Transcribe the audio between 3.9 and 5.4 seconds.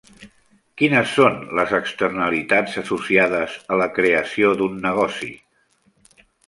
creació d'un negoci?